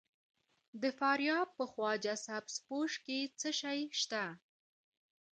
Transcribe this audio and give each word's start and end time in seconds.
د 0.81 0.83
فاریاب 0.99 1.47
په 1.57 1.65
خواجه 1.71 2.15
سبز 2.25 2.55
پوش 2.67 2.91
کې 3.05 3.19
څه 3.39 3.49
شی 3.59 3.79
شته؟ 3.99 4.23